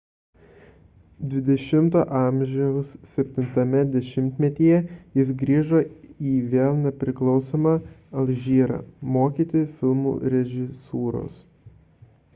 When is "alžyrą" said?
8.23-8.79